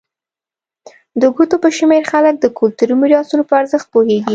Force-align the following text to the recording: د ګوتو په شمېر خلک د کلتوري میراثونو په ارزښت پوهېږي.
د 1.21 1.23
ګوتو 1.35 1.55
په 1.63 1.69
شمېر 1.77 2.03
خلک 2.11 2.35
د 2.39 2.45
کلتوري 2.57 2.93
میراثونو 3.01 3.43
په 3.49 3.53
ارزښت 3.61 3.87
پوهېږي. 3.93 4.29